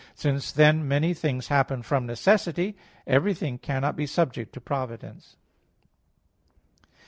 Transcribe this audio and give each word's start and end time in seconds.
Since, 0.15 0.51
then, 0.51 0.87
many 0.87 1.13
things 1.13 1.49
happen 1.49 1.83
from 1.83 2.07
necessity, 2.07 2.75
everything 3.05 3.59
cannot 3.59 3.95
be 3.95 4.07
subject 4.07 4.51
to 4.53 4.59
providence. 4.59 5.35